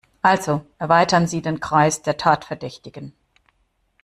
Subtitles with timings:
[0.23, 3.13] Also erweiterten sie den Kreis der Tatverdächtigen.